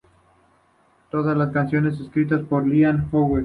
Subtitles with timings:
[1.11, 3.39] Todas las canciones escritas por Liam Howlett.